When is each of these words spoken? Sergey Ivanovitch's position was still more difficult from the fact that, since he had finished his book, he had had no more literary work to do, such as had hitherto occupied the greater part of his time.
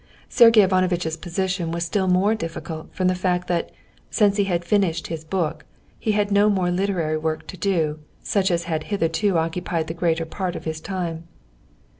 Sergey 0.29 0.63
Ivanovitch's 0.63 1.15
position 1.15 1.69
was 1.71 1.85
still 1.85 2.07
more 2.07 2.33
difficult 2.33 2.91
from 2.91 3.07
the 3.07 3.13
fact 3.13 3.47
that, 3.47 3.71
since 4.09 4.37
he 4.37 4.45
had 4.45 4.65
finished 4.65 5.05
his 5.13 5.23
book, 5.23 5.63
he 5.99 6.13
had 6.13 6.29
had 6.29 6.31
no 6.33 6.49
more 6.49 6.71
literary 6.71 7.19
work 7.19 7.45
to 7.45 7.55
do, 7.55 7.99
such 8.23 8.49
as 8.49 8.63
had 8.63 8.85
hitherto 8.85 9.37
occupied 9.37 9.85
the 9.85 9.93
greater 9.93 10.25
part 10.25 10.55
of 10.55 10.65
his 10.65 10.81
time. 10.81 11.27